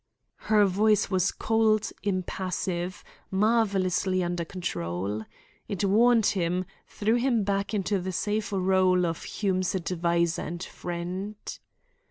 [0.49, 5.25] Her voice was cold, impassive, marvellously under control.
[5.67, 11.35] It warned him, threw him back into the safe rôle of Hume's adviser and friend.